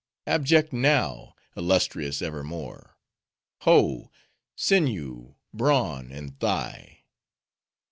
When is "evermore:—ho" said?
2.23-4.09